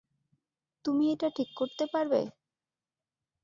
[0.85, 2.21] Toomaj এটা ঠিক করতে পারবে?